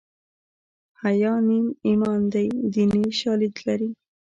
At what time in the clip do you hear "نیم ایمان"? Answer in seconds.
1.47-2.19